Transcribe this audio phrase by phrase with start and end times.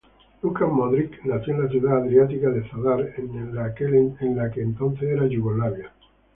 [0.41, 4.11] Luka Modrić nació en la ciudad adriática de Zadar, en la aquel
[4.55, 5.93] entonces Yugoslavia.